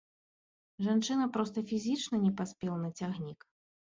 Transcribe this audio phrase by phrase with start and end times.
[0.85, 3.39] Жанчына проста фізічна не паспела на цягнік.